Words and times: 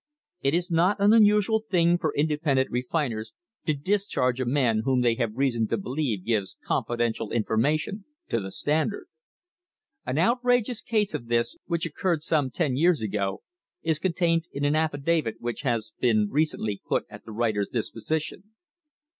It 0.41 0.55
is 0.55 0.71
not 0.71 0.99
an 0.99 1.13
unusual 1.13 1.63
thing 1.69 1.99
for 1.99 2.11
independent 2.15 2.71
refiners 2.71 3.33
to 3.67 3.75
discharge 3.75 4.41
a 4.41 4.45
man 4.47 4.81
whom 4.83 5.01
they 5.01 5.13
have 5.13 5.35
reason 5.37 5.67
to 5.67 5.77
believe 5.77 6.25
gives 6.25 6.57
confidential 6.63 7.29
informa 7.29 7.77
tion 7.79 8.05
to 8.29 8.39
the 8.39 8.51
Standard. 8.51 9.05
An 10.03 10.17
outrageous 10.17 10.81
case 10.81 11.13
of 11.13 11.27
this, 11.27 11.55
which 11.67 11.85
oc 11.85 11.93
curred 11.93 12.21
some 12.23 12.49
ten 12.49 12.75
years 12.75 13.03
ago, 13.03 13.43
is 13.83 13.99
contained 13.99 14.45
in 14.51 14.65
an 14.65 14.75
affidavit 14.75 15.35
which 15.39 15.61
has 15.61 15.93
been 15.99 16.29
recently 16.31 16.81
put 16.87 17.05
at 17.07 17.23
the 17.23 17.31
writer's 17.31 17.69
disposition. 17.69 18.55